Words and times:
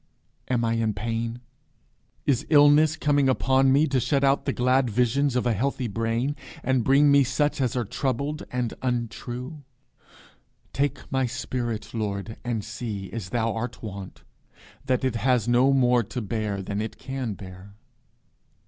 Am 0.47 0.65
I 0.65 0.73
in 0.73 0.95
pain? 0.95 1.41
Is 2.25 2.47
illness 2.49 2.95
coming 2.97 3.29
upon 3.29 3.71
me 3.71 3.85
to 3.85 3.99
shut 3.99 4.23
out 4.23 4.45
the 4.45 4.51
glad 4.51 4.89
visions 4.89 5.35
of 5.35 5.45
a 5.45 5.53
healthy 5.53 5.87
brain, 5.87 6.35
and 6.63 6.83
bring 6.83 7.11
me 7.11 7.23
such 7.23 7.61
as 7.61 7.75
are 7.75 7.85
troubled 7.85 8.41
and 8.49 8.73
untrue? 8.81 9.61
Take 10.73 11.01
my 11.11 11.27
spirit, 11.27 11.93
Lord, 11.93 12.37
and 12.43 12.65
see, 12.65 13.11
as 13.11 13.29
thou 13.29 13.53
art 13.53 13.83
wont, 13.83 14.23
that 14.85 15.03
it 15.03 15.17
has 15.17 15.47
no 15.47 15.71
more 15.71 16.01
to 16.01 16.19
bear 16.19 16.63
than 16.63 16.81
it 16.81 16.97
can 16.97 17.35
bear. 17.35 17.75